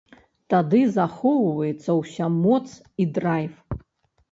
[0.53, 2.65] Тады захоўваецца ўся моц
[3.01, 3.81] і драйв!